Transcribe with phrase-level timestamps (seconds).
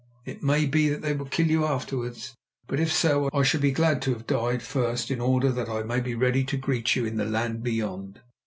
[0.25, 2.33] It may be that they will kill you afterwards,
[2.65, 5.83] but if so, I shall be glad to have died first in order that I
[5.83, 8.19] may be ready to greet you in the land beyond.